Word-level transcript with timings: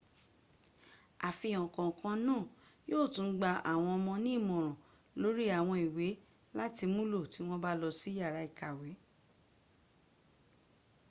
àfihàn 1.27 1.67
kọ̀ọ̀kan 1.75 2.17
náà 2.27 2.43
yíò 2.89 3.03
tún 3.13 3.29
gba 3.37 3.49
àwọn 3.71 3.91
ọmọ 3.97 4.13
ní 4.23 4.29
ìmòràn 4.39 4.79
lórí 5.21 5.45
àwọn 5.59 5.77
ìwé 5.87 6.07
láti 6.57 6.83
múlò 6.95 7.19
tí 7.31 7.39
wọn 7.47 7.61
bá 7.65 7.71
lọ 7.81 7.87
sí 7.99 8.09
yàrá 8.19 8.41
ìkàwẹ́ 8.49 8.93